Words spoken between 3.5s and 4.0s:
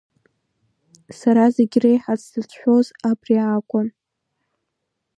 акәын.